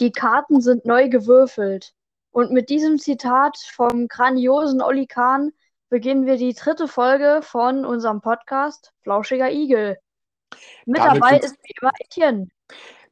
[0.00, 1.94] Die Karten sind neu gewürfelt.
[2.30, 5.52] Und mit diesem Zitat vom grandiosen Olli Kahn
[5.90, 9.98] beginnen wir die dritte Folge von unserem Podcast Flauschiger Igel.
[10.86, 12.48] Mit Damit dabei ist wie immer Etienne,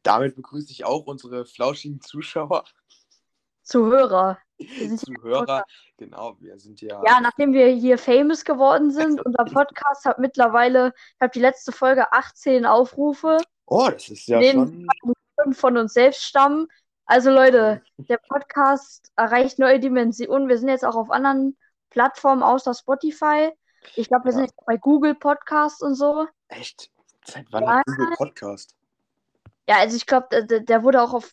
[0.02, 2.64] Damit begrüße ich auch unsere flauschigen Zuschauer,
[3.62, 4.38] Zuhörer.
[4.79, 5.64] Sind Zuhörer.
[5.96, 7.02] Genau, wir sind ja.
[7.04, 11.72] Ja, nachdem wir hier famous geworden sind, unser Podcast hat mittlerweile, ich habe die letzte
[11.72, 14.86] Folge 18 Aufrufe, oh, das ist ja schon.
[15.52, 16.66] von uns selbst stammen.
[17.07, 20.49] Also Leute, der Podcast erreicht neue Dimensionen.
[20.49, 21.57] Wir sind jetzt auch auf anderen
[21.90, 23.50] Plattformen außer Spotify.
[23.96, 24.46] Ich glaube, wir sind Ja.
[24.46, 26.27] jetzt bei Google Podcasts und so.
[26.49, 26.90] Echt?
[27.24, 27.79] Seit wann Ja.
[27.79, 28.77] hat Google Podcast?
[29.68, 31.32] Ja, also ich glaube, der, der wurde auch auf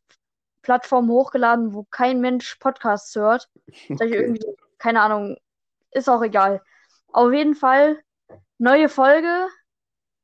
[0.68, 3.50] Plattformen hochgeladen, wo kein Mensch Podcasts hört.
[3.90, 4.14] Okay.
[4.14, 4.46] irgendwie,
[4.78, 5.38] keine Ahnung,
[5.92, 6.62] ist auch egal.
[7.14, 8.04] Auf jeden Fall,
[8.58, 9.48] neue Folge,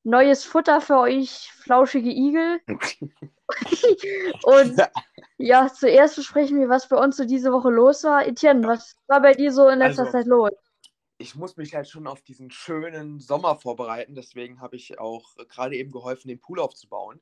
[0.04, 2.60] neues Futter für euch, flauschige Igel.
[4.44, 4.82] Und
[5.38, 8.28] ja, zuerst besprechen wir, was bei uns so diese Woche los war.
[8.28, 10.52] Etienne, was war bei dir so in letzter Also- Zeit los?
[11.20, 15.78] Ich muss mich halt schon auf diesen schönen Sommer vorbereiten, deswegen habe ich auch gerade
[15.78, 17.22] eben geholfen, den Pool aufzubauen.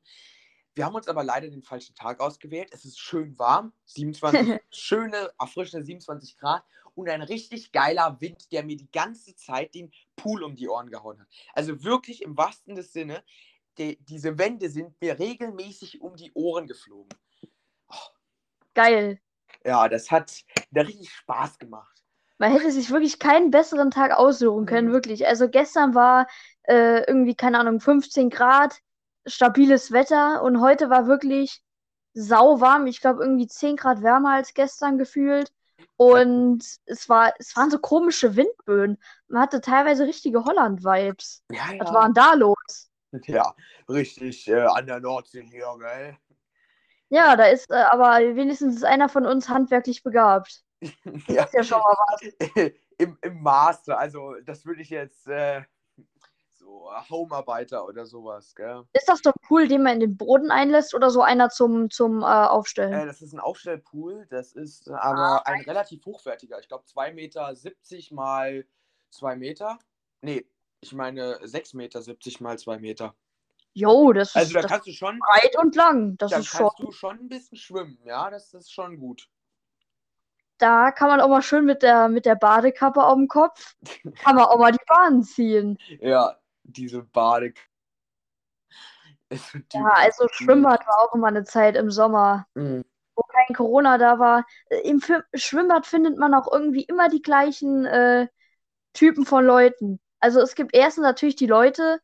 [0.74, 2.70] Wir haben uns aber leider den falschen Tag ausgewählt.
[2.72, 8.64] Es ist schön warm, 27, schöne, erfrischende 27 Grad und ein richtig geiler Wind, der
[8.64, 11.28] mir die ganze Zeit den Pool um die Ohren gehauen hat.
[11.54, 13.22] Also wirklich im wahrsten des Sinne,
[13.78, 17.08] die, diese Wände sind mir regelmäßig um die Ohren geflogen.
[18.74, 19.20] Geil.
[19.64, 22.02] Ja, das hat da richtig Spaß gemacht.
[22.38, 24.92] Man hätte sich wirklich keinen besseren Tag aussuchen können, Mhm.
[24.92, 25.26] wirklich.
[25.26, 26.26] Also gestern war
[26.64, 28.80] äh, irgendwie, keine Ahnung, 15 Grad,
[29.26, 31.62] stabiles Wetter und heute war wirklich
[32.14, 32.86] sauwarm.
[32.86, 35.52] Ich glaube, irgendwie 10 Grad wärmer als gestern gefühlt.
[35.96, 38.98] Und es war, es waren so komische Windböen.
[39.28, 41.42] Man hatte teilweise richtige Holland-Vibes.
[41.50, 42.90] Ja, Was war denn da los?
[43.26, 43.54] Ja,
[43.88, 46.16] richtig äh, an der Nordsee hier, gell?
[47.10, 50.62] Ja, da ist äh, aber wenigstens ist einer von uns handwerklich begabt.
[51.28, 52.22] Ja, Ist ja schon mal was.
[52.98, 53.96] im, im Maße.
[53.96, 55.62] Also, das würde ich jetzt äh,
[56.62, 58.84] so Homearbeiter oder sowas, gell?
[58.92, 61.90] Ist das so ein Pool, den man in den Boden einlässt oder so einer zum,
[61.90, 62.92] zum äh, Aufstellen?
[62.92, 66.58] Äh, das ist ein Aufstellpool, das ist aber ein relativ hochwertiger.
[66.60, 67.54] Ich glaube 2,70 Meter
[68.14, 68.64] mal
[69.10, 69.78] 2 Meter.
[70.20, 70.46] Nee,
[70.80, 72.02] ich meine 6,70 Meter
[72.40, 73.14] mal 2 Meter.
[73.74, 76.16] Jo, das ist, Also da das kannst du schon, breit und lang.
[76.18, 76.60] Das da ist schon.
[76.60, 79.28] kannst du schon ein bisschen schwimmen, ja, das ist schon gut.
[80.58, 83.74] Da kann man auch mal schön mit der, mit der Badekappe auf dem Kopf,
[84.22, 85.78] kann man auch mal die Bahn ziehen.
[86.00, 86.36] Ja,
[86.72, 87.54] diese Bade.
[89.30, 92.82] Ist so Ja, also Schwimmbad war auch immer eine Zeit im Sommer, Mhm.
[93.16, 94.46] wo kein Corona da war.
[94.84, 98.28] Im Fi- Schwimmbad findet man auch irgendwie immer die gleichen äh,
[98.94, 100.00] Typen von Leuten.
[100.20, 102.00] Also es gibt erstens natürlich die Leute,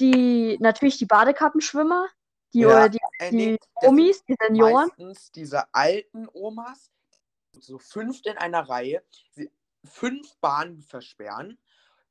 [0.00, 2.08] die natürlich die Badekappenschwimmer,
[2.54, 4.90] die, Ja, die, Äh, die nee, sind Omis, die Senioren.
[4.96, 6.90] meistens diese alten Omas,
[7.58, 9.04] so fünf in einer Reihe,
[9.84, 11.58] fünf Bahnen versperren.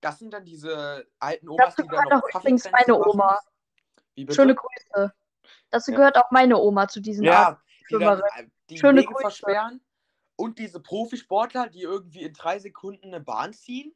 [0.04, 3.10] Das sind dann diese alten Omas, Dazu die dann gehört noch auch übrigens meine machen.
[3.10, 3.40] Oma.
[4.30, 5.14] Schöne Grüße.
[5.70, 5.98] Dazu Ja.
[5.98, 7.60] gehört auch meine Oma zu diesen Ja,
[7.90, 9.22] die dann äh, die Schöne Wege Grüße.
[9.22, 9.82] versperren.
[10.36, 13.96] Und diese Profisportler, die irgendwie in drei Sekunden eine Bahn ziehen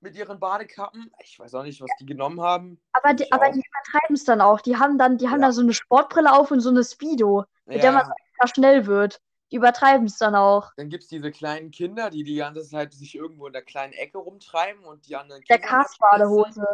[0.00, 1.10] mit ihren Badekappen.
[1.22, 2.80] Ich weiß auch nicht, was die genommen haben.
[2.92, 4.60] Aber die, aber die übertreiben es dann auch.
[4.60, 5.48] Die haben dann, die haben Ja.
[5.48, 9.20] da so eine Sportbrille auf und so eine Speedo, mit der man Ja, schnell wird.
[9.50, 10.72] Die übertreiben es dann auch.
[10.76, 13.94] dann gibt es diese kleinen Kinder, die die ganze Zeit sich irgendwo in der kleinen
[13.94, 16.66] Ecke rumtreiben und die anderen Der Kindern Cast-Badehose.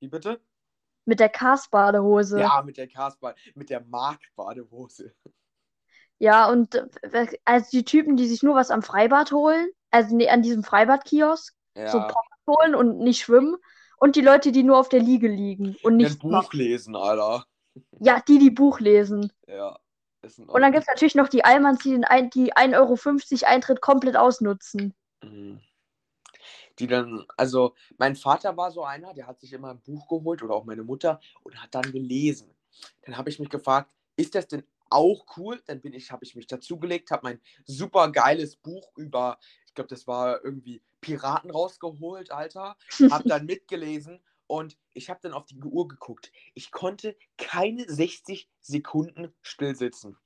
[0.00, 0.40] Wie bitte?
[1.04, 2.40] Mit der Cast-Badehose.
[2.40, 5.14] Ja, mit der Castbad, mit der Mark-Badehose.
[6.18, 10.42] Ja, und äh, also die Typen, die sich nur was am Freibad holen, also an
[10.42, 13.56] diesem Freibadkiosk, so Ja, Pommes holen und nicht schwimmen.
[13.96, 17.44] Und die Leute, die nur auf der Liege liegen und ein nichts Buch lesen, Alter.
[17.98, 19.30] Ja, die, die Buch lesen.
[19.46, 19.78] Ja.
[20.22, 23.80] Und dann gibt es natürlich noch die Allmanns, die den ein, die 1,50 Euro Eintritt
[23.80, 24.94] komplett ausnutzen.
[25.22, 25.60] Mhm.
[26.78, 30.42] Die dann, also mein Vater war so einer, der hat sich immer ein Buch geholt
[30.42, 32.54] oder auch meine Mutter und hat dann gelesen.
[33.02, 35.62] Dann habe ich mich gefragt, ist das denn auch cool?
[35.66, 39.88] Dann bin ich, habe ich mich dazugelegt, habe mein super geiles Buch über, ich glaube,
[39.88, 42.76] das war irgendwie Piraten rausgeholt, Alter,
[43.10, 46.32] habe dann mitgelesen und ich habe dann auf die Uhr geguckt.
[46.54, 50.18] Ich konnte keine 60 Sekunden still sitzen.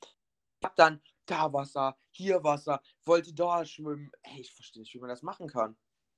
[0.60, 4.10] Ich habe dann da Wasser, hier Wasser, wollte da schwimmen.
[4.22, 5.76] Ey, ich verstehe nicht, wie man das machen kann.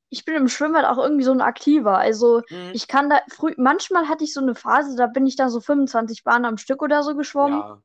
[0.09, 1.99] Ich bin im Schwimmbad auch irgendwie so ein Aktiver.
[1.99, 2.71] Also Mhm.
[2.73, 5.61] ich kann da früh, manchmal hatte ich so eine Phase, da bin ich da so
[5.61, 7.61] 25 Bahnen am Stück oder so geschwommen.
[7.61, 7.83] Ja,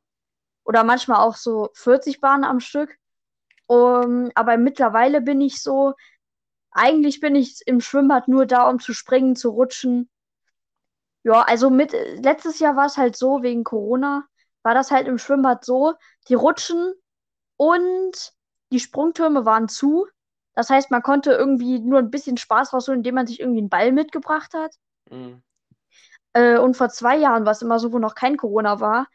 [0.66, 2.96] Oder manchmal auch so 40 Bahnen am Stück.
[3.68, 5.94] Um, aber mittlerweile bin ich so,
[6.72, 10.11] eigentlich bin ich im Schwimmbad nur da, um zu springen, zu rutschen.
[11.24, 14.26] Ja, also mit letztes Jahr war es halt so, wegen Corona,
[14.64, 15.94] war das halt im Schwimmbad so,
[16.28, 16.94] die Rutschen
[17.58, 18.34] und
[18.72, 20.08] die Sprungtürme waren zu.
[20.54, 23.70] Das heißt, man konnte irgendwie nur ein bisschen Spaß rausholen, indem man sich irgendwie einen
[23.70, 24.76] Ball mitgebracht hat.
[25.10, 25.42] Mhm.
[26.34, 29.08] Äh, und vor zwei Jahren war es immer so, wo noch kein Corona war,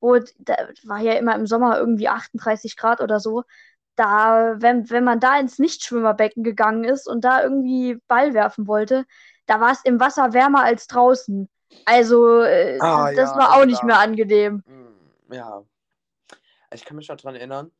[0.00, 3.44] wo da war ja immer im Sommer irgendwie 38 Grad oder so.
[3.96, 9.06] Da, wenn, wenn man da ins Nichtschwimmerbecken gegangen ist und da irgendwie Ball werfen wollte,
[9.46, 11.48] da war es im Wasser wärmer als draußen.
[11.84, 14.62] Also, äh, Ah, das ja, war also auch nicht da- mehr angenehm.
[14.66, 15.64] Mm, Ja.
[16.72, 17.70] Ich kann mich noch dran erinnern,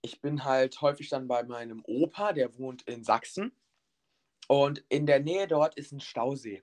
[0.00, 3.54] ich bin halt häufig dann bei meinem Opa, der wohnt in Sachsen.
[4.48, 6.62] Und in der Nähe dort ist ein Stausee.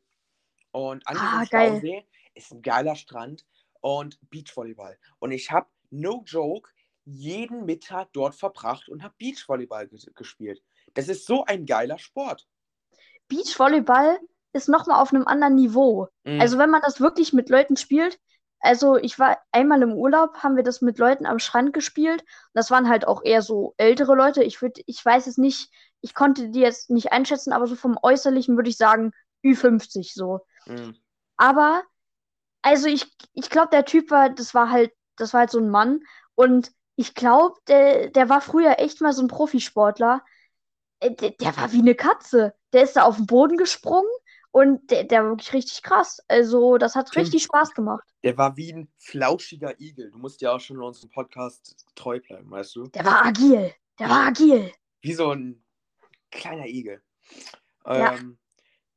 [0.71, 1.69] Und an Ah, diesem geil.
[1.77, 3.45] Stausee ist ein geiler Strand
[3.81, 4.97] und Beachvolleyball.
[5.19, 6.69] Und ich habe, no joke,
[7.05, 10.61] jeden Mittag dort verbracht und habe Beachvolleyball ges- gespielt.
[10.93, 12.47] Das ist so ein geiler Sport.
[13.27, 14.19] Beachvolleyball
[14.53, 16.07] ist nochmal auf einem anderen Niveau.
[16.23, 18.19] Mm, Also wenn man das wirklich mit Leuten spielt,
[18.61, 22.23] also ich war einmal im Urlaub, haben wir das mit Leuten am Strand gespielt.
[22.53, 24.43] Das waren halt auch eher so ältere Leute.
[24.43, 25.69] Ich würde, ich weiß es nicht,
[26.01, 29.13] ich konnte die jetzt nicht einschätzen, aber so vom Äußerlichen würde ich sagen
[29.43, 30.41] Ü50 so.
[30.67, 30.93] mm.
[31.37, 31.83] Aber,
[32.61, 35.69] also ich, ich glaube, der Typ war, das war halt, das war halt so ein
[35.69, 36.01] Mann.
[36.35, 40.23] Und ich glaube, der, der war früher echt mal so ein Profisportler.
[40.99, 42.55] Äh, Der, der war wie eine Katze.
[42.73, 44.09] Der ist da auf den Boden gesprungen
[44.51, 46.21] und der, der war wirklich richtig krass.
[46.27, 47.21] Also, das hat Tim.
[47.21, 48.07] richtig Spaß gemacht.
[48.23, 50.11] Der war wie ein flauschiger Igel.
[50.11, 52.87] Du musst ja auch schon unserem Podcast treu bleiben, weißt du?
[52.87, 53.73] Der war agil.
[53.99, 54.71] Der war agil.
[55.01, 55.63] Wie so ein
[56.31, 57.01] kleiner Igel.
[57.85, 58.15] Ja.
[58.15, 58.37] Ähm,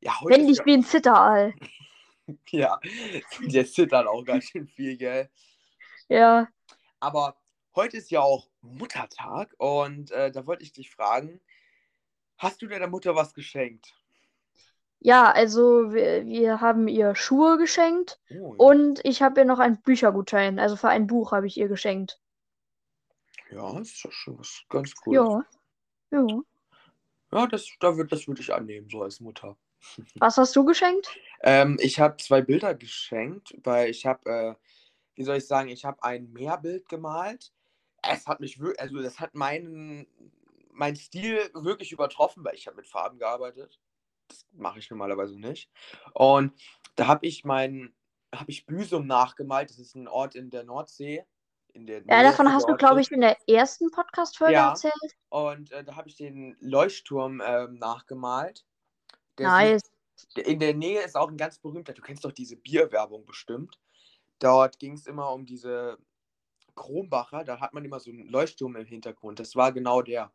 [0.01, 1.55] ja, heute Wenn nicht wie ein Zitteraal.
[2.51, 2.81] ja,
[3.41, 5.31] der zittert auch ganz schön viel, gell?
[6.09, 6.49] Ja.
[6.99, 7.37] Aber
[7.75, 11.41] heute ist ja auch Muttertag und äh, da wollte ich dich fragen,
[12.37, 13.95] hast du deiner Mutter was geschenkt?
[15.05, 19.83] Ja, also wir, wir haben ihr Schuhe geschenkt Oh, und ich habe ihr noch einen
[19.83, 20.61] Büchergutschein.
[20.61, 22.21] Also für ein Buch habe ich ihr geschenkt.
[23.51, 25.17] ja, ist doch schon was ganz cool.
[25.17, 25.45] Ja.
[26.13, 26.43] Ja.
[27.33, 29.57] Ja, das, da würd, das würde ich annehmen, so als Mutter.
[30.17, 31.09] Was hast du geschenkt?
[31.43, 34.55] Ähm, ich habe zwei Bilder geschenkt, weil ich habe, äh,
[35.15, 37.53] wie soll ich sagen, ich habe ein Meerbild gemalt.
[38.03, 40.07] Es hat mich wirklich, also das hat meinen,
[40.71, 43.81] meinen Stil wirklich übertroffen, weil ich habe mit Farben gearbeitet.
[44.33, 45.71] Das mache ich normalerweise nicht.
[46.15, 46.53] Und
[46.97, 47.95] da habe ich mein,
[48.35, 49.71] habe ich Büsum nachgemalt.
[49.71, 51.25] Das ist ein Ort in der Nordsee.
[51.75, 54.71] In der Ja, davon von hast du, glaube ich, in der ersten Podcast-Folge Ja.
[54.71, 55.17] erzählt.
[55.29, 58.65] Und äh, da habe ich den Leuchtturm ähm, nachgemalt.
[59.39, 59.83] Der Nice.
[60.17, 63.81] sieht, in der Nähe ist auch ein ganz berühmter, du kennst doch diese Bierwerbung bestimmt.
[64.39, 65.99] Dort ging es immer um diese
[66.75, 69.41] Kronbacher, da hat man immer so einen Leuchtturm im Hintergrund.
[69.41, 70.33] Das war genau der.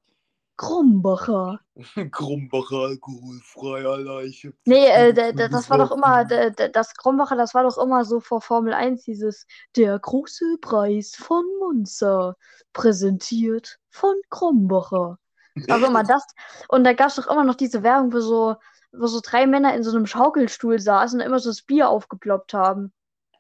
[0.57, 1.59] Krumbacher.
[2.12, 4.54] Krumbacher, alkoholfreier Leiche.
[4.65, 8.74] Nee, äh, das war doch immer, das Krombacher, das war doch immer so vor Formel
[8.74, 9.45] 1, dieses
[9.75, 12.36] Der große Preis von Monza,
[12.74, 15.19] präsentiert von Krombacher.
[15.56, 16.24] Das war immer das.
[16.68, 18.56] Und da gab es doch immer noch diese Werbung, wo so,
[18.92, 22.54] wo so drei Männer in so einem Schaukelstuhl saßen und immer so das Bier aufgeploppt
[22.54, 22.92] haben.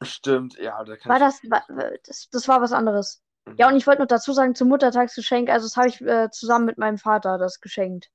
[0.03, 1.23] Stimmt, ja, da kann War ich.
[1.23, 1.63] das, war,
[2.05, 3.23] das, das war was anderes.
[3.57, 6.65] Ja, und ich wollte noch dazu sagen, zum Muttertagsgeschenk, also das habe ich äh, zusammen
[6.65, 8.11] mit meinem Vater das geschenkt.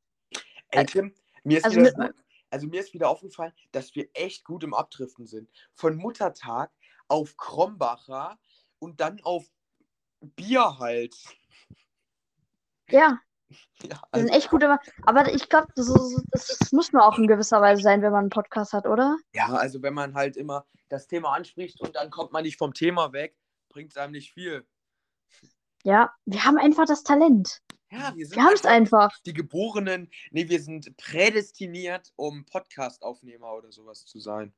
[0.70, 1.14] Ey, Tim,
[1.44, 4.62] mir ist, Also wieder mit- so, also mir ist wieder aufgefallen, dass wir echt gut
[4.64, 5.48] im Abdriften sind.
[5.72, 6.70] Von Muttertag
[7.08, 8.38] auf Krombacher
[8.78, 9.44] und dann auf
[10.20, 11.14] Bier halt.
[12.90, 13.18] Ja,
[13.82, 14.78] Ja, wir also, sind echt gut immer.
[15.04, 18.20] Aber ich glaube, das, ist- das muss man auch in gewisser Weise sein, wenn man
[18.20, 19.16] einen Podcast hat, oder?
[19.34, 22.72] ja, also wenn man halt immer das Thema anspricht und dann kommt man nicht vom
[22.74, 23.36] Thema weg,
[23.68, 24.66] bringt es einem nicht viel.
[25.84, 27.60] Ja, wir haben einfach das Talent.
[27.90, 29.12] Ja, wir sind Wir haben es einfach.
[29.26, 34.54] die Geborenen, nee, wir sind prädestiniert, um Podcast-Aufnehmer oder sowas zu sein.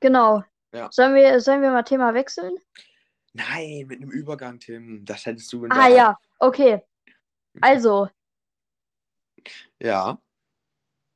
[0.00, 0.42] Genau.
[0.72, 0.88] Ja.
[0.92, 2.54] Sollen wir, sollen wir mal Thema wechseln?
[3.32, 5.04] Nein, mit einem Übergang, Tim.
[5.04, 6.82] Das hättest du Ah ja, okay.
[7.60, 8.08] Also,
[9.80, 10.20] Ja.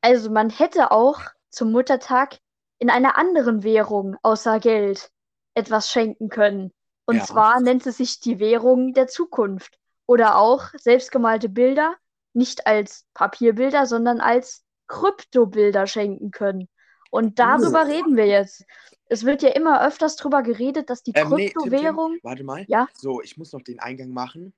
[0.00, 1.20] also man hätte auch
[1.50, 2.38] zum Muttertag
[2.78, 5.10] in einer anderen Währung außer Geld
[5.54, 6.72] etwas schenken können.
[7.06, 7.24] Und Ja.
[7.24, 9.78] zwar nennt es sich die Währung der Zukunft.
[10.06, 11.94] Oder auch selbstgemalte Bilder,
[12.34, 16.68] nicht als Papierbilder, sondern als Kryptobilder schenken können.
[17.10, 17.86] Und darüber Oh.
[17.90, 18.64] reden wir jetzt.
[19.06, 22.18] Es wird ja immer öfters drüber geredet, dass die Ähm, nee, Tim, Tim, Kryptowährung.
[22.22, 22.64] warte mal.
[22.68, 22.88] Ja?
[22.94, 24.52] So, ich muss noch den Eingang machen.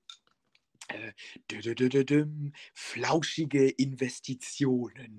[0.88, 1.12] Äh,
[1.50, 5.18] dü- dü- dü- flauschige Investitionen.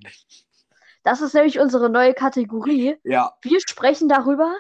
[1.03, 2.98] Das ist nämlich unsere neue Kategorie.
[3.03, 3.38] Ja.
[3.41, 4.55] Wir sprechen darüber,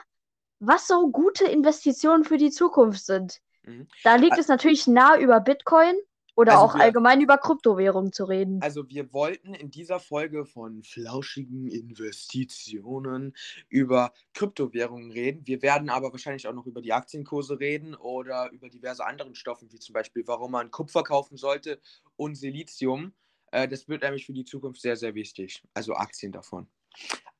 [0.59, 3.39] was so gute Investitionen für die Zukunft sind.
[3.63, 3.87] Mhm.
[4.03, 5.95] Da liegt Ä- es natürlich nah über Bitcoin,
[6.39, 8.61] Oder Also auch wir- allgemein über Kryptowährungen zu reden.
[8.61, 13.33] Also wir wollten in dieser Folge von flauschigen Investitionen
[13.69, 15.47] über Kryptowährungen reden.
[15.47, 19.71] Wir werden aber wahrscheinlich auch noch über die Aktienkurse reden oder über diverse anderen Stoffen,
[19.71, 21.79] wie zum Beispiel, warum man Kupfer kaufen sollte
[22.17, 23.13] und Silizium.
[23.51, 25.63] Äh, das wird nämlich für die Zukunft sehr, sehr wichtig.
[25.73, 26.67] Also Aktien davon.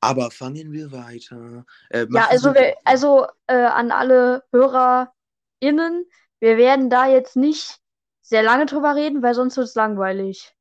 [0.00, 1.64] Aber fangen wir weiter.
[1.90, 6.06] Äh, Ja, also, wir, also äh, an alle HörerInnen,
[6.40, 7.80] wir werden da jetzt nicht
[8.22, 10.54] sehr lange drüber reden, weil sonst wird es langweilig.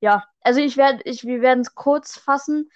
[0.00, 2.70] Ja, also ich werde, ich, wir werden es kurz fassen.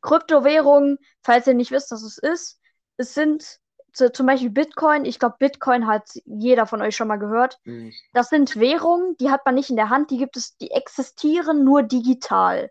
[0.00, 2.60] Kryptowährungen, falls ihr nicht wisst, was es ist,
[2.96, 3.58] es sind
[3.92, 5.04] zu, zum Beispiel Bitcoin.
[5.04, 7.58] Ich glaube, Bitcoin hat jeder von euch schon mal gehört.
[7.64, 7.92] Mhm.
[8.12, 11.64] Das sind Währungen, die hat man nicht in der Hand, die gibt es, die existieren
[11.64, 12.70] nur digital.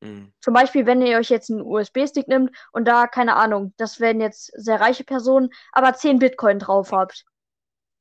[0.00, 0.32] Mhm.
[0.40, 4.20] Zum Beispiel, wenn ihr euch jetzt einen USB-Stick nimmt und da, keine Ahnung, das werden
[4.20, 7.24] jetzt sehr reiche Personen, aber 10 Bitcoin drauf habt.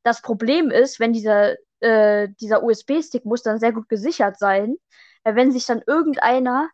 [0.03, 4.75] Das Problem ist, wenn dieser, äh, dieser USB-Stick muss dann sehr gut gesichert sein,
[5.23, 6.69] weil wenn sich dann irgendeiner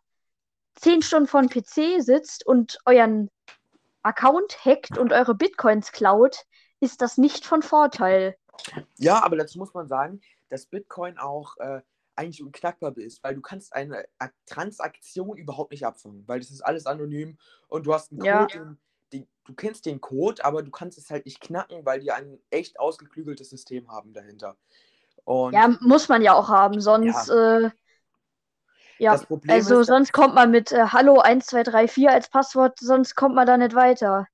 [0.76, 3.30] 10 Stunden vor dem PC sitzt und euren
[4.02, 6.44] Account hackt und eure Bitcoins klaut,
[6.80, 8.36] ist das nicht von Vorteil.
[8.98, 11.80] Ja, aber dazu muss man sagen, dass Bitcoin auch äh,
[12.16, 14.04] eigentlich unknackbar ist, weil du kannst eine
[14.46, 17.38] Transaktion überhaupt nicht abfangen, weil das ist alles anonym
[17.68, 18.58] und du hast einen Code, Ja.
[18.58, 18.78] den,
[19.12, 22.38] den, du kennst den Code, aber du kannst es halt nicht knacken, weil die ein
[22.50, 24.56] echt ausgeklügeltes System haben dahinter.
[25.24, 27.70] Und Ja, muss man ja auch haben, sonst, äh,
[28.98, 33.14] ja, das Problem also ist, sonst kommt man mit äh, Hallo 1234 als Passwort, sonst
[33.14, 34.26] kommt man da nicht weiter.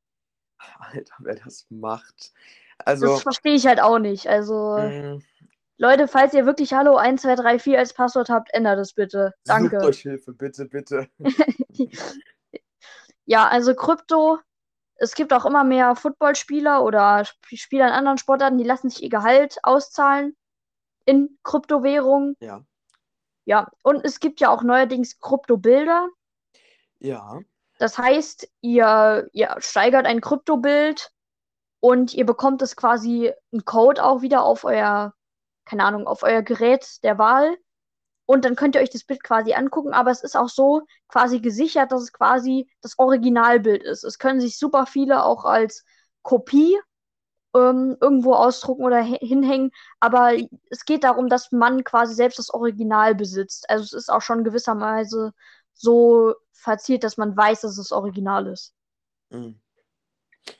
[0.80, 2.32] Alter, wer das macht.
[2.78, 4.28] Also, Das verstehe ich halt auch nicht.
[4.28, 5.20] Also, mh,
[5.80, 9.32] Leute, falls ihr wirklich Hallo 1234 als Passwort habt, ändert es bitte.
[9.44, 9.78] sucht Danke.
[9.80, 11.08] euch Hilfe, bitte, bitte.
[13.30, 14.38] Ja, also Krypto,
[14.96, 19.02] es gibt auch immer mehr Footballspieler oder Sp- Spieler in anderen Sportarten, die lassen sich
[19.02, 20.34] ihr Gehalt auszahlen
[21.04, 22.36] in Kryptowährungen.
[22.40, 22.62] Ja,
[23.44, 26.08] Ja, und es gibt ja auch neuerdings Kryptobilder.
[27.00, 27.38] ja,
[27.78, 31.12] Das heißt, ihr, ihr steigert ein Kryptobild
[31.80, 35.12] und ihr bekommt es quasi einen Code auch wieder auf euer,
[35.68, 37.56] keine Ahnung, auf euer Gerät der Wahl.
[38.26, 41.40] Und dann könnt ihr euch das Bild quasi angucken, aber es ist auch so quasi
[41.40, 44.04] gesichert, dass es quasi das Originalbild ist.
[44.04, 45.84] Es können sich super viele auch als
[46.22, 46.78] Kopie
[47.54, 49.70] ähm, irgendwo ausdrucken oder hi- hinhängen,
[50.00, 50.32] aber
[50.70, 53.68] es geht darum, dass man quasi selbst das Original besitzt.
[53.70, 55.32] Also es ist auch schon gewisserweise
[55.74, 58.74] so verziert, dass man weiß, dass es Original ist.
[59.30, 59.60] Mhm.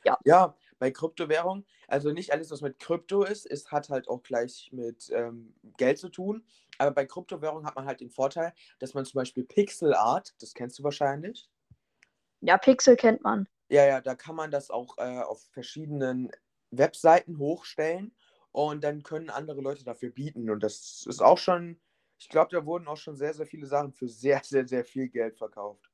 [0.04, 0.18] Ja.
[0.24, 4.70] Ja, bei Kryptowährung, also nicht alles, was mit Krypto ist, ist hat halt auch gleich
[4.72, 6.44] mit ähm, Geld zu tun.
[6.78, 10.54] Aber bei Kryptowährung hat man halt den Vorteil, dass man zum Beispiel Pixel Art, das
[10.54, 11.48] kennst du wahrscheinlich.
[12.40, 13.48] Ja, Pixel kennt man.
[13.68, 16.30] Ja, ja, da kann man das auch äh, auf verschiedenen
[16.70, 18.14] Webseiten hochstellen
[18.52, 20.48] und dann können andere Leute dafür bieten.
[20.50, 21.80] Und das ist auch schon,
[22.18, 25.08] ich glaube, da wurden auch schon sehr, sehr viele Sachen für sehr, sehr, sehr viel
[25.08, 25.90] Geld verkauft.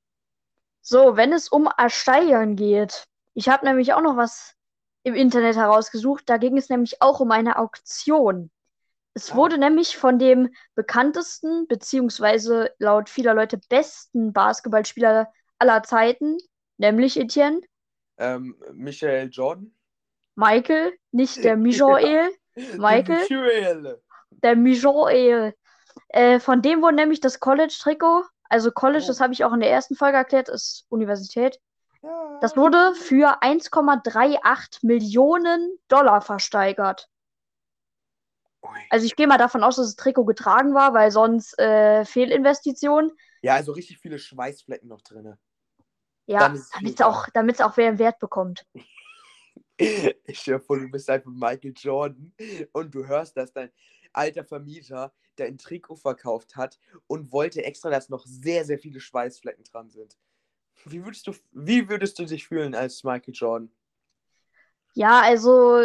[0.80, 4.54] So, wenn es um Ersteigern geht, ich habe nämlich auch noch was
[5.04, 6.24] im Internet herausgesucht.
[6.26, 8.50] Da ging es nämlich auch um eine Auktion.
[9.14, 9.36] Es Ah.
[9.36, 16.36] wurde nämlich von dem bekanntesten, beziehungsweise laut vieler Leute besten Basketballspieler aller Zeiten,
[16.78, 17.60] nämlich Etienne,
[18.16, 19.72] Ähm, Michael Jordan.
[20.36, 23.18] Michael, nicht der Mijoel, Michael?
[23.28, 24.02] Michael.
[24.30, 25.54] der Mijoel.
[26.08, 29.08] Äh, von dem wurde nämlich das College-Trikot, also College, Oh.
[29.08, 31.58] das habe ich auch in der ersten Folge erklärt, ist Universität.
[32.04, 32.38] Ja.
[32.42, 37.08] Das wurde für 1,38 Millionen Dollar versteigert.
[38.62, 38.78] Ui.
[38.90, 43.10] Also ich gehe mal davon aus, dass das Trikot getragen war, weil sonst äh, Fehlinvestition.
[43.40, 45.34] Ja, also richtig viele Schweißflecken noch drin.
[46.26, 46.40] Ja,
[46.72, 48.66] damit es auch, damit's auch wer einen Wert bekommt.
[49.76, 52.32] Ich stell dir vor, du bist einfach Michael Jordan
[52.70, 53.72] und du hörst, dass dein
[54.12, 59.64] alter Vermieter dein Trikot verkauft hat und wollte extra, dass noch sehr, sehr viele Schweißflecken
[59.64, 60.16] dran sind.
[60.84, 63.70] Wie würdest du, wie würdest du dich fühlen als Michael Jordan?
[64.94, 65.80] Ja, also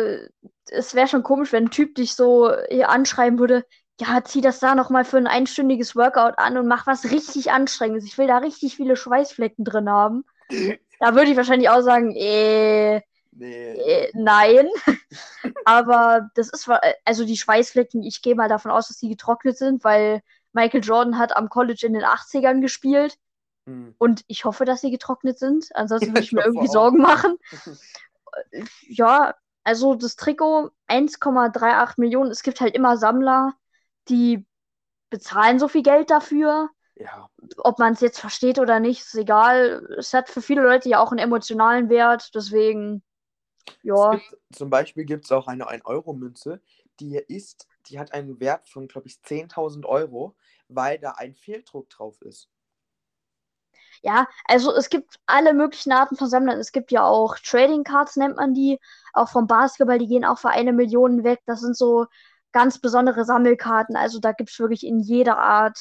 [0.69, 3.65] es wäre schon komisch, wenn ein Typ dich so hier anschreiben würde,
[3.99, 8.05] ja, zieh das da nochmal für ein einstündiges Workout an und mach was richtig Anstrengendes.
[8.05, 10.23] Ich will da richtig viele Schweißflecken drin haben.
[10.99, 13.73] Da würde ich wahrscheinlich auch sagen, äh, Nee.
[13.77, 14.67] äh nein.
[15.65, 16.69] Aber das ist,
[17.05, 20.21] also die Schweißflecken, ich gehe mal davon aus, dass die getrocknet sind, weil
[20.53, 23.17] Michael Jordan hat am College in den 80ern gespielt
[23.69, 23.95] Hm.
[23.99, 25.69] und ich hoffe, dass sie getrocknet sind.
[25.75, 26.73] Ansonsten würde ich Ich mir irgendwie auch.
[26.73, 27.37] Sorgen machen.
[28.87, 29.33] Ja,
[29.63, 32.29] also das Trikot 1,38 Millionen.
[32.29, 33.55] Es gibt halt immer Sammler,
[34.07, 34.45] die
[35.09, 36.69] bezahlen so viel Geld dafür.
[36.95, 37.27] Ja.
[37.57, 39.83] Ob man es jetzt versteht oder nicht, ist egal.
[39.97, 42.29] Es hat für viele Leute ja auch einen emotionalen Wert.
[42.35, 43.01] Deswegen,
[43.81, 44.11] ja.
[44.11, 46.61] Gibt, zum Beispiel gibt es auch eine 1-Euro-Münze,
[46.99, 50.35] die ist die hat einen Wert von, glaube ich, 10.000 Euro,
[50.67, 52.49] weil da ein Fehldruck drauf ist.
[54.01, 56.59] Ja, also es gibt alle möglichen Arten von Sammlern.
[56.59, 58.79] Es gibt ja auch Trading Cards, nennt man die.
[59.13, 61.41] Auch vom Basketball, die gehen auch für eine Million weg.
[61.45, 62.05] Das sind so
[62.51, 63.95] ganz besondere Sammelkarten.
[63.95, 65.77] Also da gibt es wirklich in jeder Art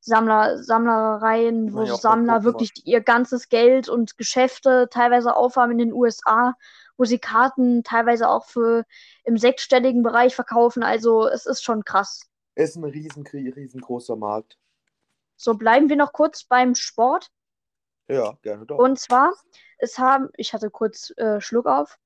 [0.00, 5.92] Sammler, Sammlereien, wo Ja, Sammler wirklich ihr ganzes Geld und Geschäfte teilweise aufhaben in den
[5.92, 6.54] USA,
[6.96, 8.84] wo sie Karten teilweise auch für
[9.24, 10.82] im sechsstelligen Bereich verkaufen.
[10.82, 12.22] Also es ist schon krass.
[12.54, 14.56] Ist ein riesen, riesengroßer Markt.
[15.38, 17.28] So bleiben wir noch kurz beim Sport.
[18.08, 18.78] Ja, gerne doch.
[18.78, 19.32] Und zwar,
[19.78, 21.96] es haben, ich hatte kurz äh, Schluck auf,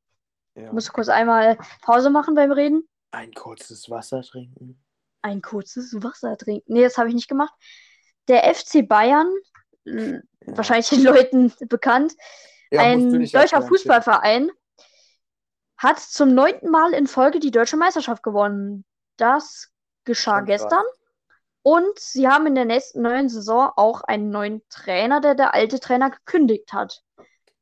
[0.54, 0.72] ja.
[0.72, 2.88] muss kurz einmal Pause machen beim Reden.
[3.10, 4.82] Ein kurzes Wasser trinken.
[5.22, 6.72] Ein kurzes Wasser trinken.
[6.72, 7.54] Nee, das habe ich nicht gemacht.
[8.28, 9.32] Der FC Bayern,
[9.84, 10.20] Ja.
[10.46, 12.14] wahrscheinlich den Leuten bekannt,
[12.70, 13.68] Ja, ein deutscher erklären.
[13.68, 14.50] Fußballverein,
[15.78, 18.84] hat zum neunten Mal in Folge die deutsche Meisterschaft gewonnen.
[19.16, 19.70] Das
[20.04, 20.62] geschah Schon krass.
[21.62, 25.78] Und sie haben in der nächsten neuen Saison auch einen neuen Trainer, der der alte
[25.78, 27.02] Trainer gekündigt hat.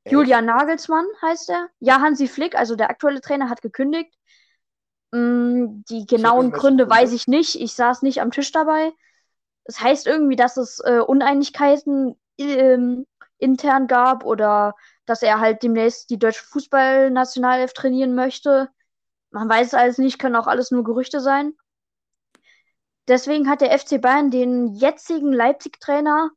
[0.04, 0.12] Echt?
[0.12, 1.68] Julian Nagelsmann heißt er.
[1.80, 4.14] Ja, Hansi Flick, also der aktuelle Trainer, hat gekündigt.
[5.12, 7.60] Mm, die genauen Gründe weiß ich nicht.
[7.60, 8.92] Ich saß nicht am Tisch dabei.
[9.64, 13.06] Es heißt irgendwie, dass es äh, Uneinigkeiten ähm,
[13.38, 18.70] intern gab oder dass er halt demnächst die deutsche Fußballnationalelf trainieren möchte.
[19.30, 21.52] Man weiß es alles nicht, können auch alles nur Gerüchte sein.
[23.08, 26.30] Deswegen hat der FC Bayern den jetzigen Leipzig-Trainer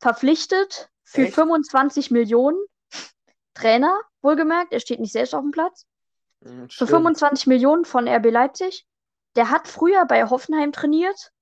[0.00, 1.34] verpflichtet für Echt?
[1.34, 2.58] 25 Millionen.
[3.54, 5.86] Trainer, wohlgemerkt, er steht nicht selbst auf dem Platz.
[6.42, 6.90] Für stimmt.
[6.90, 8.86] 25 Millionen von RB Leipzig.
[9.34, 11.32] Der hat früher bei Hoffenheim trainiert.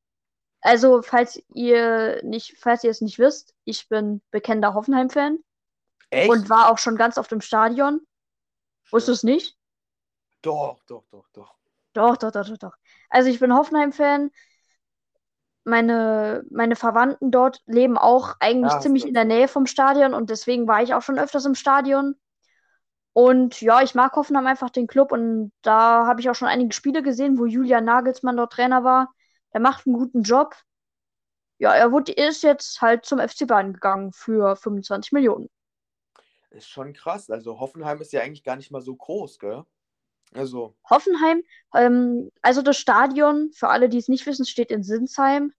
[0.60, 5.38] Also, falls ihr nicht, falls ihr es nicht wisst, ich bin bekennender Hoffenheim-Fan
[6.10, 6.30] Echt?
[6.30, 8.00] und war auch schon ganz oft im Stadion.
[8.90, 9.58] Wusstest du es nicht?
[10.42, 11.54] Doch, doch, doch, doch.
[11.92, 12.76] Doch, doch, doch, doch, doch.
[13.10, 14.30] Also ich bin Hoffenheim-Fan.
[15.64, 20.14] Meine, meine Verwandten dort leben auch eigentlich Ja, hast ziemlich in der Nähe vom Stadion
[20.14, 22.16] und deswegen war ich auch schon öfters im Stadion.
[23.12, 26.72] Und ja, ich mag Hoffenheim einfach den Club und da habe ich auch schon einige
[26.74, 29.12] Spiele gesehen, wo Julian Nagelsmann dort Trainer war.
[29.52, 30.56] Der macht einen guten Job.
[31.58, 35.48] Ja, er wurde, ist jetzt halt zum FC Bayern gegangen für 25 Millionen.
[36.50, 37.28] Ist schon krass.
[37.30, 39.64] Also Hoffenheim ist ja eigentlich gar nicht mal so groß, gell?
[40.34, 41.42] Also, Hoffenheim,
[41.74, 45.52] ähm, also das Stadion, für alle, die es nicht wissen, steht in Sinsheim.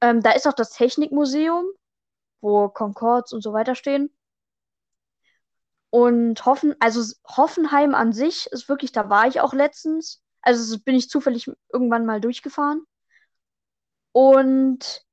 [0.00, 1.66] Ähm, da ist auch das Technikmuseum,
[2.40, 4.10] wo Concords und so weiter stehen.
[5.90, 10.22] Und Hoffen, also Hoffenheim an sich ist wirklich, da war ich auch letztens.
[10.40, 12.86] Also bin ich zufällig irgendwann mal durchgefahren.
[14.12, 15.04] Und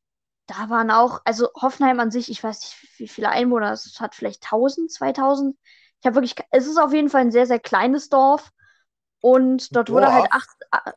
[0.48, 4.16] da waren auch, also Hoffenheim an sich, ich weiß nicht, wie viele Einwohner es hat,
[4.16, 5.58] vielleicht 1000, 2000.
[6.02, 8.52] Ich habe wirklich, es ist auf jeden Fall ein sehr, sehr kleines Dorf.
[9.22, 10.44] Und dort wurde halt Dorf?
[10.72, 10.96] acht,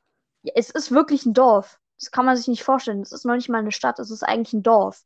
[0.55, 1.79] es ist wirklich ein Dorf.
[1.99, 3.01] Das kann man sich nicht vorstellen.
[3.03, 5.03] Es ist noch nicht mal eine Stadt, es ist eigentlich ein Dorf.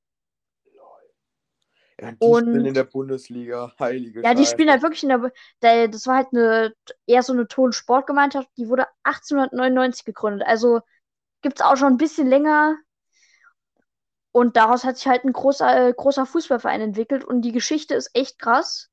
[2.01, 3.73] ja, die Und- spielen in der Bundesliga.
[3.79, 4.53] Heilige Ja, die Scheiße.
[4.53, 6.75] spielen halt wirklich in der, der, das war halt eine,
[7.07, 10.47] eher so eine Ton-Sportgemeinschaft, die wurde 1899 gegründet.
[10.47, 10.81] Also
[11.43, 12.77] gibt es auch schon ein bisschen länger.
[14.33, 18.11] Und daraus hat sich halt ein großer, äh, großer Fußballverein entwickelt und die Geschichte ist
[18.15, 18.91] echt krass.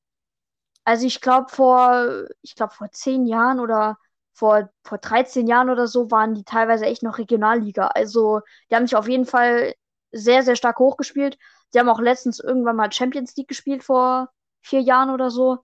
[0.84, 3.98] Also ich glaube vor, ich glaube vor zehn Jahren oder
[4.32, 7.88] vor, vor 13 Jahren oder so waren die teilweise echt noch Regionalliga.
[7.88, 8.40] Also
[8.70, 9.74] die haben sich auf jeden Fall
[10.10, 11.38] sehr, sehr stark hochgespielt.
[11.72, 15.58] Die haben auch letztens irgendwann mal Champions League gespielt vor vier Jahren oder so.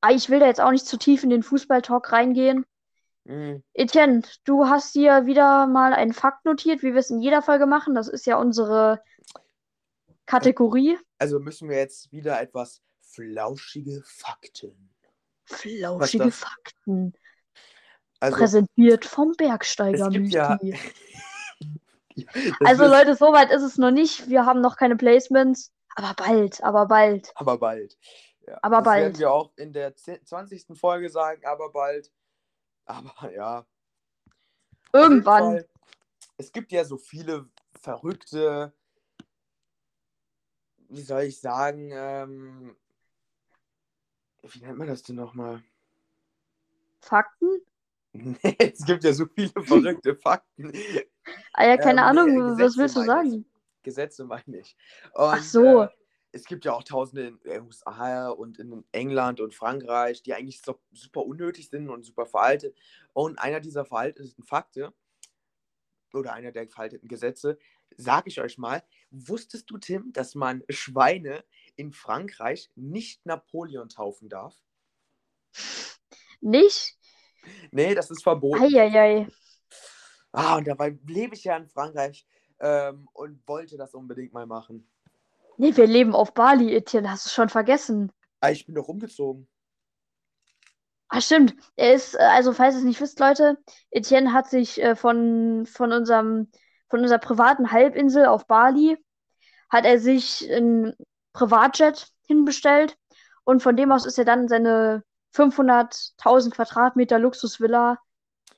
[0.00, 2.64] Aber ich will da jetzt auch nicht zu tief in den Fußball-Talk reingehen.
[3.24, 3.62] Mhm.
[3.74, 7.66] Etienne, du hast hier wieder mal einen Fakt notiert, wie wir es in jeder Folge
[7.66, 7.94] machen.
[7.94, 9.02] Das ist ja unsere
[10.26, 10.98] Kategorie.
[11.18, 12.80] Also müssen wir jetzt wieder etwas
[13.18, 14.90] flauschige Fakten.
[15.44, 16.30] Flauschige?
[16.30, 17.14] Fakten.
[18.20, 20.58] Also, Präsentiert vom Bergsteiger gibt ja.
[20.62, 20.78] Müsli.
[22.24, 24.28] Das Also Leute, so weit ist es noch nicht.
[24.28, 25.72] Wir haben noch keine Placements.
[25.94, 27.30] Aber bald, aber bald.
[27.36, 27.96] Aber bald.
[28.44, 29.02] Ja, Aber das bald.
[29.04, 30.66] werden wir auch in der 10 20.
[30.76, 32.10] Folge sagen, aber bald.
[32.86, 33.64] Aber ja.
[34.92, 35.42] Irgendwann.
[35.44, 35.68] Fall,
[36.38, 37.48] es gibt ja so viele
[37.80, 38.72] verrückte,
[40.88, 42.76] wie soll ich sagen, ähm,
[44.54, 45.62] wie nennt man das denn nochmal?
[47.00, 47.60] Fakten?
[48.12, 50.72] Nee, es gibt ja so viele verrückte Fakten.
[51.52, 53.30] Ah ja, keine Ähm, Ahnung, was Gesetze willst du meine ich.
[53.30, 53.44] sagen?
[53.82, 54.76] Gesetze meine ich.
[55.14, 55.82] Und, Ach so.
[55.82, 55.88] Äh,
[56.32, 60.60] es gibt ja auch Tausende in den USA und in England und Frankreich, die eigentlich
[60.60, 62.76] so, super unnötig sind und super veraltet.
[63.14, 64.92] Und einer dieser veralteten Fakte
[66.12, 67.58] oder einer der veralteten Gesetze,
[67.96, 71.44] sage ich euch mal, wusstest du, Tim, dass man Schweine
[71.78, 74.54] in Frankreich nicht Napoleon taufen darf?
[76.40, 76.98] Nicht?
[77.70, 78.62] Nee, das ist verboten.
[78.62, 79.28] Eieiei.
[80.32, 82.26] Ah, und dabei lebe ich ja in Frankreich
[82.60, 84.90] ähm, und wollte das unbedingt mal machen.
[85.56, 88.12] Nee, wir leben auf Bali, Etienne, hast du schon vergessen.
[88.40, 89.48] Ah, ich bin doch umgezogen.
[91.08, 91.54] Ah, stimmt.
[91.76, 93.56] Er ist, äh, also falls ihr es nicht wisst, Leute,
[93.90, 96.50] Etienne hat sich äh, von, von unserem,
[96.88, 98.98] von unserer privaten Halbinsel auf Bali,
[99.70, 100.94] hat er sich ein
[101.38, 102.98] Privatjet hinbestellt
[103.44, 107.98] und von dem aus ist er dann in seine 500.000 Quadratmeter Luxusvilla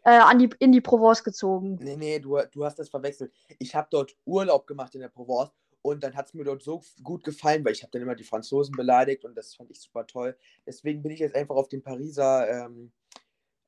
[0.04, 1.78] äh, an die, in die Provence gezogen.
[1.80, 3.32] Nee, nee, du, du hast das verwechselt.
[3.58, 5.50] Ich habe dort Urlaub gemacht in der Provence
[5.82, 8.24] und dann hat es mir dort so gut gefallen, weil ich habe dann immer die
[8.24, 10.36] Franzosen beleidigt und das fand ich super toll.
[10.66, 12.92] Deswegen bin ich jetzt einfach auf den Pariser, ähm,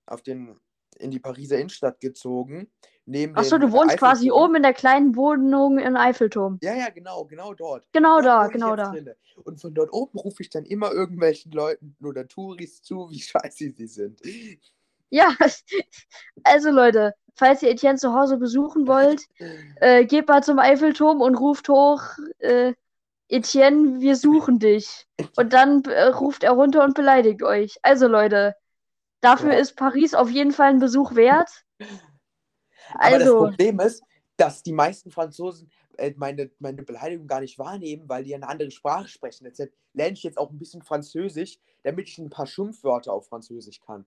[0.06, 0.58] auf den,
[0.98, 2.70] in die Pariser Innenstadt gezogen.
[3.04, 6.58] Neben Achso, du wohnst quasi oben in der kleinen Wohnung in Eiffelturm.
[6.62, 7.86] Ja, ja, genau, genau dort.
[7.92, 8.90] Genau da, ich genau da.
[8.90, 9.16] drinne.
[9.44, 13.72] Und von dort oben rufe ich dann immer irgendwelchen Leuten oder Touris zu, wie scheiße
[13.76, 14.20] sie sind.
[15.10, 15.34] Ja,
[16.44, 19.22] also Leute, falls ihr Etienne zu Hause besuchen wollt,
[19.80, 22.02] äh, geht mal zum Eiffelturm und ruft hoch,
[22.38, 22.72] äh,
[23.28, 25.06] Etienne, wir suchen dich.
[25.36, 27.78] Und dann äh, ruft er runter und beleidigt euch.
[27.82, 28.54] Also Leute,
[29.22, 29.56] dafür Ja.
[29.56, 31.64] ist Paris auf jeden Fall ein Besuch wert.
[33.00, 34.02] Aber das Also, Problem ist,
[34.36, 38.70] dass die meisten Franzosen äh, meine, meine Beleidigung gar nicht wahrnehmen, weil die eine andere
[38.70, 39.44] Sprache sprechen.
[39.44, 43.80] Deshalb lerne ich jetzt auch ein bisschen Französisch, damit ich ein paar Schimpfwörter auf Französisch
[43.80, 44.06] kann.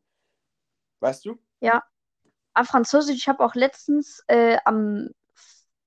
[1.00, 1.38] Weißt du?
[1.62, 1.84] ja,
[2.56, 5.10] auf Französisch, ich habe auch letztens äh, am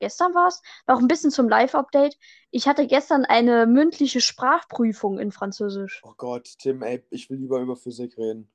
[0.00, 2.18] gestern war es, noch ein bisschen zum Live-Update.
[2.52, 6.06] Ich hatte gestern eine mündliche Sprachprüfung in Französisch.
[6.06, 8.50] Oh Gott, Tim, ey, ich will lieber über Physik reden.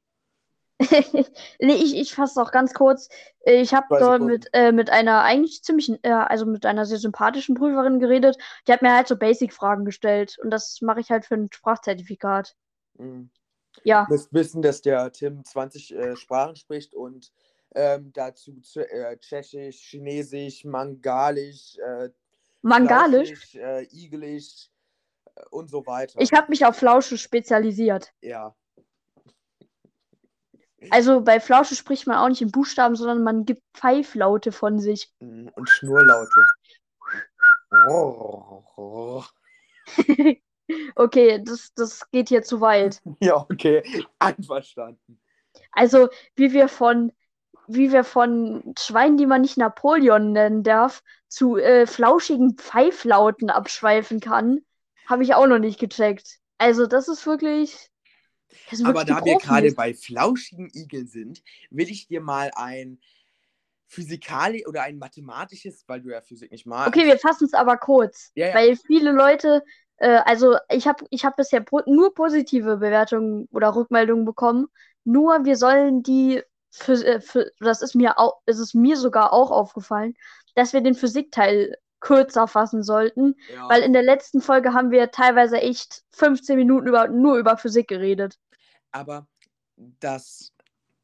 [1.60, 3.10] Nee, ich, ich fasse auch ganz kurz.
[3.46, 7.56] Ich habe dort mit, äh, mit einer eigentlich ziemlich, äh, also mit einer sehr sympathischen
[7.56, 8.38] Prüferin geredet.
[8.68, 10.38] Die hat mir halt so Basic-Fragen gestellt.
[10.42, 12.56] Und das mache ich halt für ein Sprachzertifikat.
[12.98, 13.30] Mhm.
[13.84, 17.32] Ja, Du musst wissen, dass der Tim 20 äh, Sprachen spricht und
[17.76, 22.10] ähm, dazu zu, äh, Tschechisch, Chinesisch, Mangalisch, äh,
[22.62, 23.56] Mangalisch.
[23.56, 24.70] Äh, Igelisch
[25.50, 26.22] und so weiter.
[26.22, 28.14] Ich habe mich auf Flausche spezialisiert.
[28.22, 28.56] ja.
[30.89, 35.12] Also bei Flausche spricht man auch nicht in Buchstaben, sondern man gibt Pfeiflaute von sich.
[35.19, 36.46] Mhm, Und Schnurlaute.
[40.96, 43.02] Okay, das, das geht hier zu weit.
[43.19, 43.84] Ja, okay.
[44.19, 45.19] Einverstanden.
[45.72, 47.12] Also, wie wir von,
[47.67, 54.19] wie wir von Schweinen, die man nicht Napoleon nennen darf, zu äh, flauschigen Pfeiflauten abschweifen
[54.19, 54.62] kann,
[55.08, 56.39] habe ich auch noch nicht gecheckt.
[56.58, 57.89] Also, das ist wirklich.
[58.84, 63.00] Aber da wir gerade bei flauschigen Igeln sind, will ich dir mal ein
[63.88, 66.88] physikalisch oder ein mathematisches, weil du ja Physik nicht magst.
[66.88, 68.56] Okay, wir fassen es aber kurz, Ja, ja.
[68.56, 69.63] weil viele Leute,
[69.98, 74.68] äh, also ich habe ich hab bisher nur positive Bewertungen oder Rückmeldungen bekommen.
[75.04, 79.32] Nur wir sollen die, für, äh, für, das ist mir auch, ist es mir sogar
[79.32, 80.16] auch aufgefallen,
[80.56, 83.70] dass wir den Physikteil kürzer fassen sollten, Ja.
[83.70, 87.88] weil in der letzten Folge haben wir teilweise echt 15 Minuten über, nur über Physik
[87.88, 88.38] geredet.
[88.92, 89.28] aber
[89.76, 90.52] dass,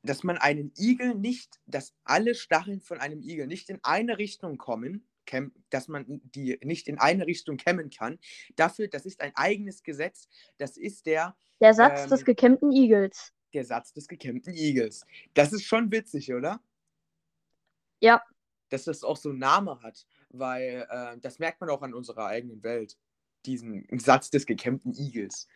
[0.04, 4.58] dass man einen Igel nicht, dass alle Stacheln von einem Igel nicht in eine Richtung
[4.60, 5.08] kommen,
[5.70, 8.20] dass man die nicht in eine Richtung kämmen kann,
[8.56, 13.32] dafür, das ist ein eigenes Gesetz, das ist der, Der Satz Ähm, des gekämmten Igels.
[13.54, 15.06] der Satz des gekämmten Igels.
[15.34, 16.60] Das ist schon witzig, oder?
[18.02, 18.22] Ja.
[18.70, 22.26] Dass das auch so einen Namen hat, weil äh, das merkt man auch an unserer
[22.28, 22.98] eigenen Welt,
[23.46, 25.48] diesen Satz des gekämmten Igels.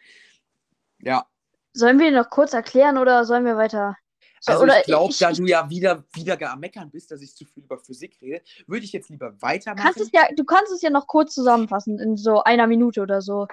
[1.00, 1.28] Ja,
[1.74, 3.98] Sollen wir ihn noch kurz erklären oder sollen wir weiter?
[4.40, 7.36] So, Also oder ich glaube, da du ja wieder, wieder am Meckern bist, dass ich
[7.36, 9.84] zu viel über Physik rede, würde ich jetzt lieber weitermachen.
[9.84, 13.22] Kannst es ja, du kannst es ja noch kurz zusammenfassen in so einer Minute oder
[13.22, 13.48] so.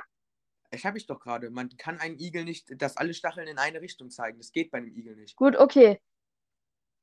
[0.72, 1.50] Ich habe ich doch gerade.
[1.50, 4.38] Man kann einen Igel nicht, dass alle Stacheln in eine Richtung zeigen.
[4.38, 5.36] Das geht bei einem Igel nicht.
[5.36, 6.00] Gut, okay.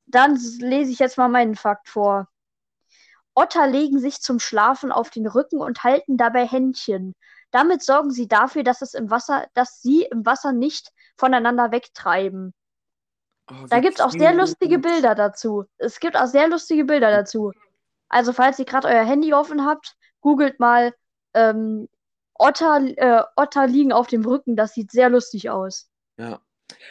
[0.06, 2.28] Dann lese ich jetzt mal meinen Fakt vor.
[3.38, 7.14] Otter legen sich zum Schlafen auf den Rücken und halten dabei Händchen.
[7.52, 12.52] Damit sorgen sie dafür, dass es im Wasser, dass sie im Wasser nicht voneinander wegtreiben.
[13.48, 14.40] Oh, Da gibt es auch sehr cute.
[14.40, 15.66] lustige Bilder dazu.
[15.76, 17.52] Es gibt auch sehr lustige Bilder dazu.
[18.08, 20.92] Also, falls ihr gerade euer Handy offen habt, googelt mal
[21.34, 21.88] ähm,
[22.34, 24.56] Otter, äh, Otter liegen auf dem Rücken.
[24.56, 25.88] Das sieht sehr lustig aus.
[26.18, 26.40] Ja.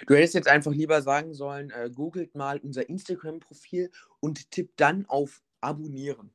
[0.07, 5.05] Du hättest jetzt einfach lieber sagen sollen, äh, googelt mal unser Instagram-Profil und tippt dann
[5.07, 6.31] auf Abonnieren.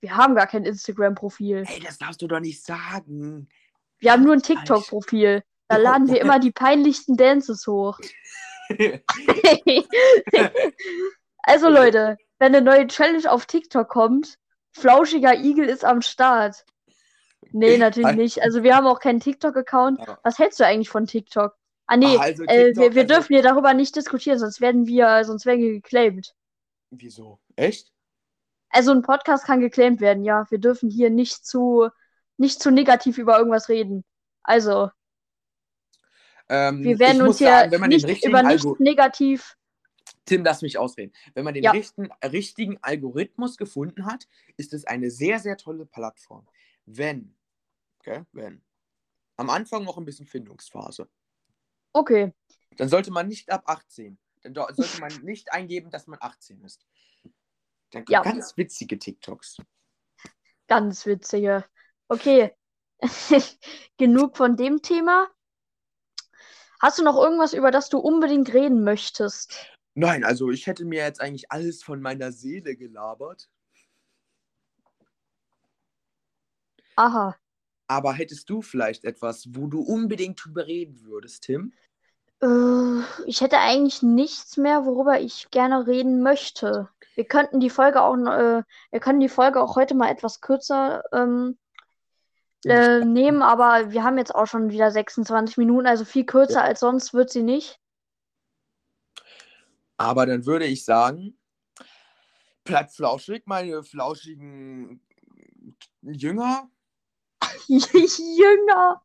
[0.00, 1.64] Wir haben gar kein Instagram-Profil.
[1.66, 3.48] Ey, das darfst du doch nicht sagen.
[3.98, 4.42] Wir haben nur ein.
[4.42, 5.42] TikTok-Profil.
[5.68, 7.98] Da laden wir immer die peinlichsten Dances hoch.
[11.42, 14.38] Also Leute, wenn eine neue Challenge auf TikTok kommt,
[14.72, 16.64] flauschiger Igel ist am Start.
[17.52, 18.42] Nee, natürlich nicht.
[18.42, 20.00] Also wir haben auch keinen TikTok-Account.
[20.22, 21.56] Was hältst du eigentlich von TikTok?
[21.86, 24.60] Ah nee, Ah, also äh, TikTok, wir, wir also- dürfen hier darüber nicht diskutieren, sonst
[24.60, 26.34] werden wir, sonst werden wir geclaimed.
[26.90, 27.38] Wieso?
[27.56, 27.90] Echt?
[28.70, 30.46] Also ein Podcast kann geclaimed werden, ja.
[30.50, 31.88] Wir dürfen hier nicht zu,
[32.36, 34.04] nicht zu negativ über irgendwas reden.
[34.42, 34.90] Also,
[36.48, 39.56] Ähm, wir werden uns hier sagen, wenn man nicht über nichts Algo negativ.
[40.24, 41.12] Tim, lass mich ausreden.
[41.34, 41.70] Wenn man den Ja.
[41.70, 46.46] richten, richtigen Algorithmus gefunden hat, ist es eine sehr, sehr tolle Plattform.
[46.86, 47.34] Wenn,
[48.00, 48.62] okay, wenn,
[49.36, 51.08] am Anfang noch ein bisschen Findungsphase,
[51.94, 52.32] Okay.
[52.76, 56.86] dann sollte man nicht ab 18, dann sollte man nicht eingeben, dass man 18 ist.
[57.92, 58.22] Kommen Ja.
[58.22, 59.58] ganz witzige TikToks.
[60.66, 61.64] Ganz witzige.
[62.08, 62.54] Okay.
[63.96, 65.28] Genug von dem Thema.
[66.80, 69.66] Hast du noch irgendwas, über das du unbedingt reden möchtest?
[69.94, 73.50] Nein, also ich hätte mir jetzt eigentlich alles von meiner Seele gelabert.
[76.96, 77.36] Aha.
[77.88, 81.72] Aber hättest du vielleicht etwas, wo du unbedingt drüber reden würdest, Tim?
[82.40, 86.88] Äh, ich hätte eigentlich nichts mehr, worüber ich gerne reden möchte.
[87.14, 91.02] Wir könnten die Folge auch, äh, wir können die Folge auch heute mal etwas kürzer
[91.12, 91.58] ähm,
[92.64, 96.62] äh, nehmen, aber wir haben jetzt auch schon wieder 26 Minuten, also viel kürzer Ja.
[96.62, 97.80] als sonst wird sie nicht.
[99.96, 101.36] Aber dann würde ich sagen,
[102.62, 105.00] bleibt flauschig, meine flauschigen
[106.02, 106.70] Jünger.
[107.66, 109.02] Jünger.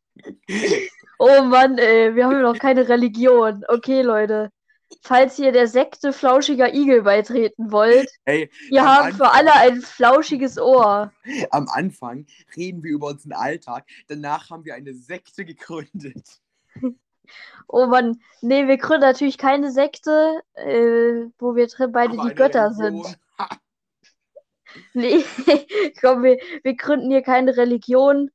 [1.18, 3.64] Oh Mann, ey, wir haben noch keine Religion.
[3.68, 4.50] Okay, Leute.
[5.02, 9.80] Falls ihr der Sekte Flauschiger Igel beitreten wollt, Hey, wir haben für Anfang- alle ein
[9.80, 11.12] flauschiges Ohr.
[11.50, 16.24] am Anfang reden wir über unseren Alltag, danach haben wir eine Sekte gegründet.
[17.66, 22.70] Oh Mann, nee, wir gründen natürlich keine Sekte, äh, wo wir beide Aber die Götter
[22.78, 23.04] Religion.
[23.04, 23.18] sind.
[24.92, 25.24] Nee,
[26.00, 28.30] komm, wir, wir gründen hier keine Religion.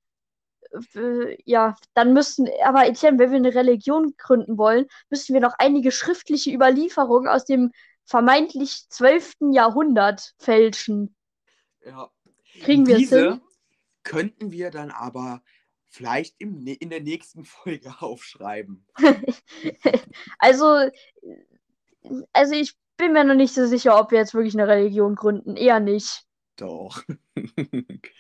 [0.96, 5.56] Äh, Ja, dann müssten, aber Etienne, wenn wir eine Religion gründen wollen, müssten wir noch
[5.58, 7.72] einige schriftliche Überlieferungen aus dem
[8.06, 9.52] vermeintlich 12.
[9.52, 11.16] Jahrhundert fälschen.
[11.86, 12.10] Ja.
[12.62, 13.42] Kriegen wir es Diese hin?
[14.04, 15.44] könnten wir dann aber
[15.88, 18.86] vielleicht im, in der nächsten Folge aufschreiben.
[20.40, 20.90] Also,
[22.34, 25.56] also ich bin mir noch nicht so sicher, ob wir jetzt wirklich eine Religion gründen.
[25.56, 26.24] Eher nicht.
[26.56, 27.04] Doch.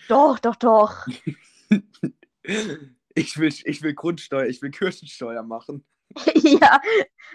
[0.07, 1.07] Doch, doch, doch.
[3.15, 5.86] Ich will, ich will Grundsteuer, ich will Kirchensteuer machen.
[6.41, 6.82] Ja,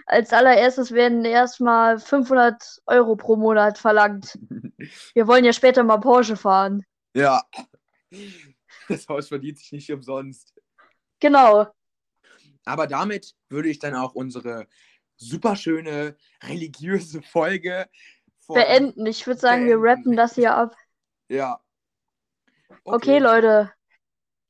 [0.07, 4.37] als allererstes werden erstmal 500 Euro pro Monat verlangt.
[5.15, 6.85] Wir wollen ja später mal Porsche fahren.
[7.15, 7.43] Ja.
[8.89, 10.61] Das Haus verdient sich nicht umsonst.
[11.21, 11.69] Genau.
[12.65, 14.67] Aber damit würde ich dann auch unsere
[15.17, 17.89] super schöne religiöse Folge
[18.49, 19.07] Beenden.
[19.07, 20.01] Ich würde sagen, wir Beenden.
[20.01, 20.77] rappen das hier ab.
[21.29, 21.61] Ja.
[22.85, 23.73] Okay, Leute.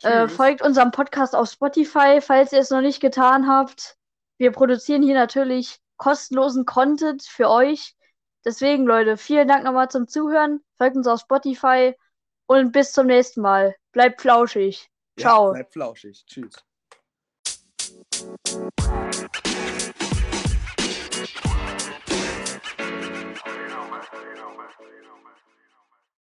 [0.04, 3.96] Äh, folgt unserem Podcast auf Spotify, falls ihr es noch nicht getan habt.
[4.38, 7.94] Wir produzieren hier natürlich kostenlosen Content für euch.
[8.44, 10.60] Deswegen, Leute, vielen Dank nochmal zum Zuhören.
[10.76, 11.94] Folgt uns auf Spotify
[12.46, 13.74] und bis zum nächsten Mal.
[13.92, 14.90] Bleibt flauschig.
[15.18, 15.52] Ja, Ciao.
[15.52, 16.24] bleibt flauschig.
[16.26, 16.62] Tschüss.